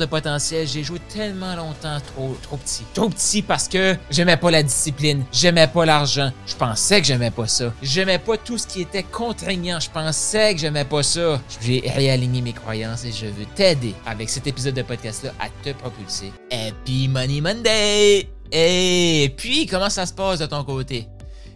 [0.00, 0.66] de potentiel.
[0.66, 2.82] J'ai joué tellement longtemps trop, trop petit.
[2.94, 6.32] Trop petit parce que j'aimais pas la discipline, j'aimais pas l'argent.
[6.46, 7.72] Je pensais que j'aimais pas ça.
[7.82, 9.78] J'aimais pas tout ce qui était contraignant.
[9.78, 11.40] Je pensais que j'aimais pas ça.
[11.60, 15.72] J'ai réaligné mes croyances et je veux t'aider avec cet épisode de podcast-là à te
[15.76, 16.32] propulser.
[16.50, 18.28] Happy Money Monday!
[18.52, 21.06] Et puis, comment ça se passe de ton côté?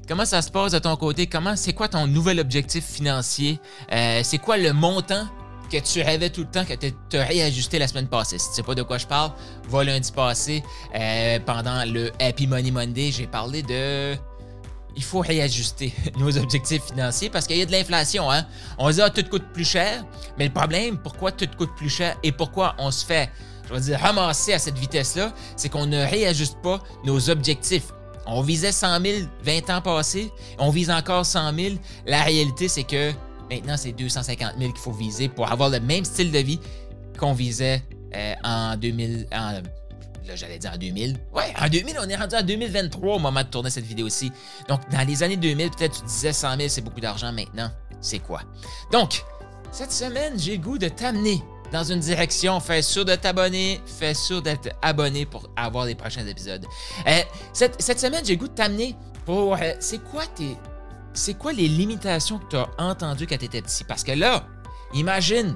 [0.07, 1.27] Comment ça se passe de ton côté?
[1.27, 3.59] Comment, c'est quoi ton nouvel objectif financier?
[3.93, 5.27] Euh, c'est quoi le montant
[5.71, 8.39] que tu rêvais tout le temps, que tu as réajusté la semaine passée.
[8.39, 9.33] Si tu sais pas de quoi je parle,
[9.69, 10.63] va lundi passé,
[10.95, 14.15] euh, pendant le Happy Money Monday, j'ai parlé de...
[14.97, 18.31] Il faut réajuster nos objectifs financiers parce qu'il y a de l'inflation.
[18.31, 18.47] Hein?
[18.79, 20.05] On dit, ah, tout coûte plus cher.
[20.39, 23.29] Mais le problème, pourquoi tout coûte plus cher et pourquoi on se fait,
[23.69, 27.93] je vais dire, ramasser à cette vitesse-là, c'est qu'on ne réajuste pas nos objectifs.
[28.27, 31.75] On visait 100 000 20 ans passés, on vise encore 100 000.
[32.07, 33.13] La réalité, c'est que
[33.51, 36.61] maintenant, c'est 250 000 qu'il faut viser pour avoir le même style de vie
[37.19, 37.83] qu'on visait
[38.15, 39.29] euh, en 2000.
[39.31, 39.63] là,
[40.35, 41.17] j'allais dire en 2000.
[41.35, 44.33] Ouais, en 2000, on est rendu en 2023 au moment de tourner cette vidéo-ci.
[44.69, 47.33] Donc, dans les années 2000, peut-être tu disais 100 000, c'est beaucoup d'argent.
[47.33, 48.43] Maintenant, c'est quoi?
[48.93, 49.25] Donc,
[49.71, 52.61] cette semaine, j'ai goût de t'amener dans une direction.
[52.61, 53.81] Fais sûr de t'abonner.
[53.87, 56.65] Fais sûr d'être abonné pour avoir les prochains épisodes.
[57.07, 57.21] Euh,
[57.53, 58.95] cette, cette, semaine, j'ai goût de t'amener
[59.27, 59.55] pour.
[59.55, 60.57] Euh, c'est quoi tes.
[61.15, 63.85] C'est quoi les limitations que tu as entendues quand tu étais petit?
[63.85, 64.45] Parce que là,
[64.93, 65.55] imagine.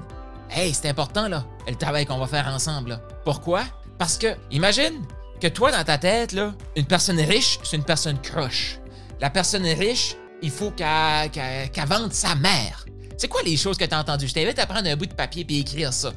[0.49, 2.99] Hey, c'est important, là, le travail qu'on va faire ensemble.
[3.23, 3.63] Pourquoi?
[3.99, 5.05] Parce que, imagine
[5.39, 8.79] que toi, dans ta tête, là, une personne riche, c'est une personne croche.
[9.19, 11.39] La personne riche, il faut qu'elle qu
[11.71, 12.85] qu vende sa mère.
[13.17, 14.27] C'est quoi les choses que tu as entendues?
[14.29, 16.13] Je t'invite à prendre un bout de papier et écrire ça.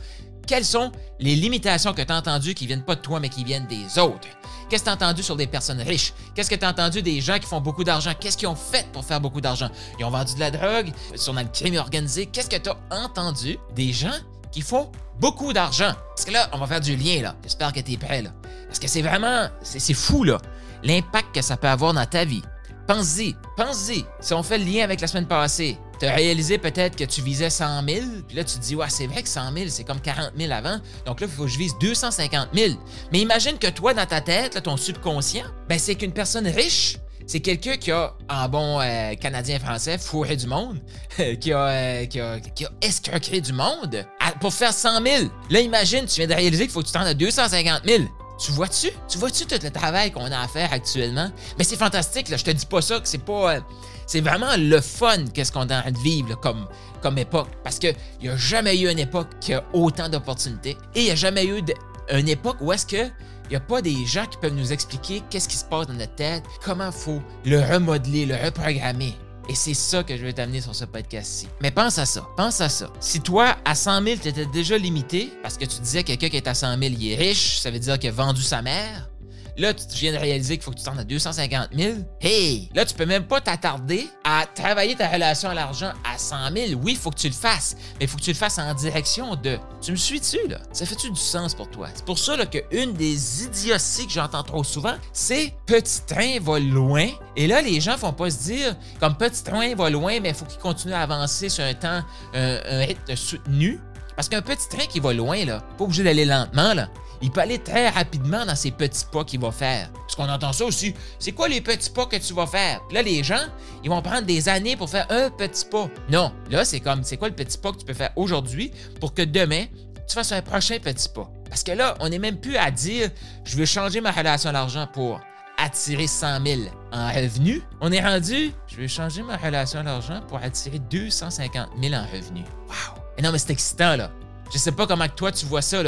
[0.47, 3.45] Quelles sont les limitations que tu as entendues qui viennent pas de toi, mais qui
[3.45, 4.29] viennent des autres?
[4.69, 6.15] Qu'est-ce que tu as entendu sur des personnes riches?
[6.35, 8.13] Qu'est-ce que tu as entendu des gens qui font beaucoup d'argent?
[8.19, 9.69] Qu'est-ce qu'ils ont fait pour faire beaucoup d'argent?
[9.99, 12.27] Ils ont vendu de la drogue, sur le crime organisé.
[12.27, 14.15] Qu'est-ce que tu as entendu des gens
[14.51, 15.93] qui font beaucoup d'argent?
[16.09, 17.37] Parce que là, on va faire du lien, là.
[17.43, 18.31] J'espère que tu es prêt, là.
[18.67, 20.39] Parce que c'est vraiment, c'est fou, là,
[20.83, 22.43] l'impact que ça peut avoir dans ta vie.
[22.87, 24.05] Pense-y, pense-y.
[24.21, 27.23] Si on fait le lien avec la semaine passée, tu as réalisé peut-être que tu
[27.23, 29.85] visais 100 000, puis là tu te dis, ouais, c'est vrai que 100 000, c'est
[29.85, 32.73] comme 40 000 avant, donc là, il faut que je vise 250 000.
[33.13, 36.97] Mais imagine que toi, dans ta tête, ton subconscient, ben, c'est qu'une personne riche,
[37.29, 40.81] c'est quelqu'un qui a, en bon euh, canadien-français, fourré du monde,
[41.41, 44.05] qui, a, euh, qui, a, qui a escroqué du monde
[44.41, 45.25] pour faire 100 000.
[45.51, 48.03] Là, imagine, tu viens de réaliser qu'il faut que tu t'en à 250 000.
[48.45, 48.91] Tu vois-tu?
[49.09, 51.31] Tu vois-tu tout le travail qu'on a à faire actuellement?
[51.59, 52.37] Mais c'est fantastique, là.
[52.37, 53.55] Je te dis pas ça, que c'est pas.
[53.55, 53.61] Euh,
[54.07, 56.67] c'est vraiment le fun qu'est-ce qu'on train de vivre là, comme,
[57.01, 57.49] comme époque.
[57.63, 60.77] Parce qu'il n'y a jamais eu une époque qui a autant d'opportunités.
[60.95, 61.73] Et il n'y a jamais eu de,
[62.11, 63.11] une époque où est-ce que
[63.45, 65.95] il n'y a pas des gens qui peuvent nous expliquer qu'est-ce qui se passe dans
[65.95, 69.15] notre tête, comment faut le remodeler, le reprogrammer.
[69.53, 71.47] Et c'est ça que je vais t'amener sur ce podcast-ci.
[71.61, 72.27] Mais pense à ça.
[72.39, 72.91] Pense à ça.
[73.01, 76.31] Si toi, à 100 000, tu étais déjà limité parce que tu disais que quelqu'un
[76.31, 78.63] qui est à 100 000, il est riche, ça veut dire qu'il a vendu sa
[78.63, 79.11] mère.
[79.59, 81.97] Là, tu viens de réaliser qu'il faut que tu t'en à 250 000.
[82.21, 82.71] Hey!
[82.75, 86.81] Là, tu peux même pas t'attarder à travailler ta relation à l'argent à 100 000.
[86.83, 88.73] Oui, il faut que tu le fasses, mais il faut que tu le fasses en
[88.75, 89.59] direction de.
[89.81, 90.59] Tu me suis-tu, là?
[90.73, 91.89] Ça fait-tu du sens pour toi?
[91.95, 97.09] C'est pour ça qu'une des idioties que j'entends trop souvent, c'est petit train va loin.
[97.37, 100.35] Et là, les gens font pas se dire, comme petit train va loin, mais il
[100.35, 102.03] faut qu'il continue à avancer sur un temps,
[102.35, 103.81] un, un rythme soutenu.
[104.17, 106.89] Parce qu'un petit train qui va loin, là, pas obligé d'aller lentement, là
[107.23, 109.91] il peut aller très rapidement dans ces petits pas qu'il va faire.
[109.93, 110.93] Parce qu'on entend ça aussi.
[111.19, 112.81] C'est quoi les petits pas que tu vas faire?
[112.89, 113.47] Puis là, les gens,
[113.85, 115.89] ils vont prendre des années pour faire un petit pas.
[116.11, 119.15] Non, là, c'est comme, c'est quoi le petit pas que tu peux faire aujourd'hui pour
[119.15, 119.67] que demain,
[120.09, 121.31] tu fasses un prochain petit pas?
[121.49, 123.11] Parce que là, on n'est même plus à dire,
[123.45, 125.21] je veux changer ma relation à l'argent pour
[125.59, 127.63] attirer 100 000 en revenus.
[127.81, 132.05] On est rendu, je veux changer ma relation à l'argent pour attirer 250 000 en
[132.07, 132.47] revenus.
[132.69, 133.03] Wow!
[133.17, 134.11] Et non, mais c'est excitant, là.
[134.53, 135.83] Je sais pas comment toi tu vois ça,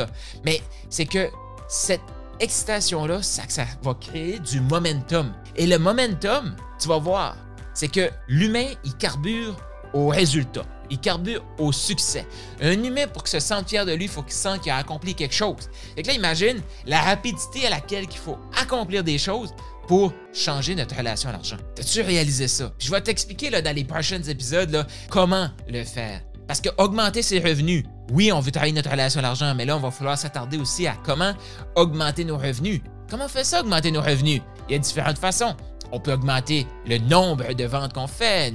[0.45, 1.29] mais c'est que
[1.69, 2.01] cette
[2.41, 5.33] excitation-là, ça, ça va créer du momentum.
[5.57, 7.37] Et le momentum, tu vas voir,
[7.75, 9.57] c'est que l'humain, il carbure
[9.93, 10.65] au résultat.
[10.91, 12.27] Il carbure au succès.
[12.61, 14.77] Un humain, pour qu'il se sente fier de lui, il faut qu'il sente qu'il a
[14.77, 15.71] accompli quelque chose.
[15.97, 19.55] Et là, imagine la rapidité à laquelle il faut accomplir des choses
[19.89, 21.57] pour changer notre relation à l'argent.
[21.75, 22.73] T'as-tu réalisé ça?
[22.79, 26.21] je vais t'expliquer dans les prochains épisodes comment le faire.
[26.47, 29.77] Parce que augmenter ses revenus, oui, on veut travailler notre relation à l'argent, mais là,
[29.77, 31.33] on va falloir s'attarder aussi à comment
[31.75, 32.81] augmenter nos revenus.
[33.09, 34.43] Comment on fait ça, augmenter nos revenus?
[34.69, 35.55] Il y a différentes façons.
[35.93, 38.53] On peut augmenter le nombre de ventes qu'on fait,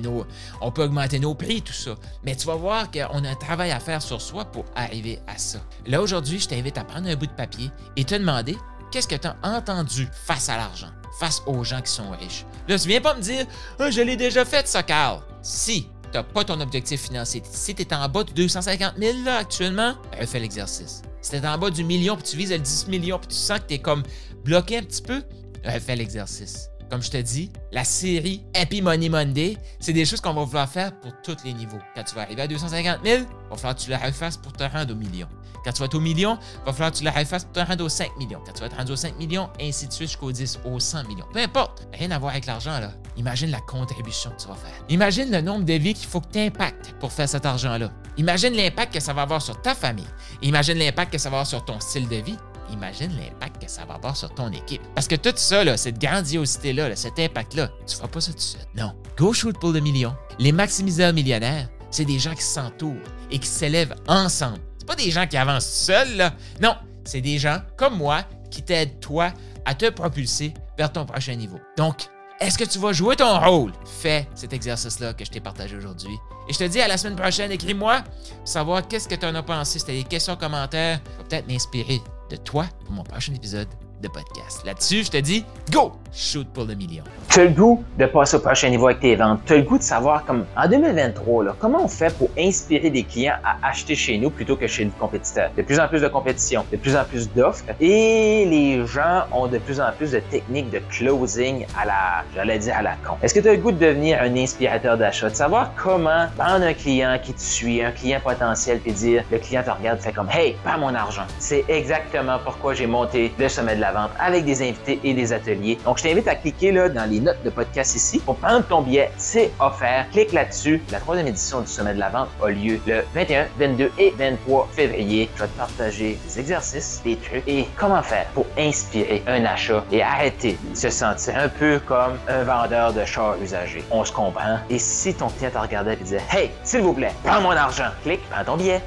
[0.62, 1.92] on peut augmenter nos prix, tout ça.
[2.24, 5.38] Mais tu vas voir qu'on a un travail à faire sur soi pour arriver à
[5.38, 5.60] ça.
[5.86, 8.58] Là, aujourd'hui, je t'invite à prendre un bout de papier et te demander
[8.92, 10.90] qu'est-ce que tu as entendu face à l'argent,
[11.20, 12.46] face aux gens qui sont riches?
[12.68, 13.46] Là, tu viens pas me dire
[13.80, 15.22] ah, je l'ai déjà fait, ça, Carl.
[15.42, 19.18] Si tu n'as pas ton objectif financier, si tu es en bas de 250 000
[19.24, 21.02] là, actuellement, refais l'exercice.
[21.22, 23.36] Si tu es en bas du million puis tu vises le 10 millions puis tu
[23.36, 24.04] sens que tu es comme
[24.44, 25.22] bloqué un petit peu,
[25.66, 26.70] refais l'exercice.
[26.90, 30.68] Comme je te dis, la série Happy Money Monday, c'est des choses qu'on va vouloir
[30.68, 31.78] faire pour tous les niveaux.
[31.96, 34.54] Quand tu vas arriver à 250 000, il va falloir que tu le refasses pour
[34.54, 35.28] te rendre au million.
[35.64, 37.60] Quand tu vas être au million, il va falloir que tu le refasses pour te
[37.60, 38.42] rendre aux 5 millions.
[38.44, 41.08] Quand tu vas être rendu aux 5 millions, ainsi de suite jusqu'aux 10, aux 100
[41.08, 41.26] millions.
[41.32, 42.92] Peu importe, rien à voir avec l'argent là.
[43.18, 44.72] Imagine la contribution que tu vas faire.
[44.90, 47.92] Imagine le nombre de vies qu'il faut que tu impactes pour faire cet argent-là.
[48.18, 50.08] Imagine l'impact que ça va avoir sur ta famille.
[50.42, 52.38] Imagine l'impact que ça va avoir sur ton style de vie
[52.72, 54.82] imagine l'impact que ça va avoir sur ton équipe.
[54.96, 58.62] Parce que tout ça, cette grandiosité-là, cet impact-là, tu feras pas ça tout seul.
[58.76, 58.94] Non.
[59.18, 60.16] Go Shoot pour le million.
[60.40, 62.96] Les maximiseurs millionnaires, c'est des gens qui s'entourent
[63.32, 64.60] et qui s'élèvent ensemble.
[64.78, 66.34] C'est pas des gens qui avancent seuls, là.
[66.62, 69.34] Non, c'est des gens comme moi qui t'aident, toi,
[69.66, 71.60] à te propulser vers ton prochain niveau.
[71.78, 72.08] Donc,
[72.40, 73.74] est-ce que tu vas jouer ton rôle?
[73.86, 76.18] Fais cet exercice-là que je t'ai partagé aujourd'hui.
[76.48, 79.36] Et je te dis à la semaine prochaine, écris-moi pour savoir qu'est-ce que tu en
[79.36, 79.78] as pensé.
[79.78, 83.68] Si tu as des questions, commentaires, peut-être m'inspirer de toi pour mon prochain épisode
[84.02, 84.64] de podcast.
[84.66, 85.94] Là-dessus, je te dis, go!
[86.14, 87.04] Shoot pour le million.
[87.30, 89.42] Tu as le goût de passer au prochain niveau avec tes ventes.
[89.46, 92.90] Tu as le goût de savoir, comme en 2023, là, comment on fait pour inspirer
[92.90, 95.52] des clients à acheter chez nous plutôt que chez le compétiteur?
[95.56, 99.48] De plus en plus de compétition, de plus en plus d'offres et les gens ont
[99.48, 103.16] de plus en plus de techniques de closing à la, j'allais dire à la con.
[103.22, 106.66] Est-ce que tu as le goût de devenir un inspirateur d'achat, de savoir comment prendre
[106.66, 110.12] un client qui te suit, un client potentiel, puis dire, le client te regarde, fait
[110.12, 111.26] comme, hey, pas mon argent.
[111.38, 115.34] C'est exactement pourquoi j'ai monté le sommet de la vente avec des invités et des
[115.34, 115.78] ateliers.
[116.00, 119.12] Je t'invite à cliquer là, dans les notes de podcast ici pour prendre ton billet.
[119.18, 120.10] C'est offert.
[120.12, 120.82] Clique là-dessus.
[120.92, 124.70] La troisième édition du Sommet de la Vente a lieu le 21, 22 et 23
[124.72, 125.30] février.
[125.36, 129.84] Je vais te partager des exercices, des trucs et comment faire pour inspirer un achat
[129.92, 133.84] et arrêter de se sentir un peu comme un vendeur de chars usagés.
[133.92, 134.60] On se comprend.
[134.70, 137.90] Et si ton client te regardait et disait Hey, s'il vous plaît, prends mon argent,
[138.04, 138.82] clique, prends ton billet.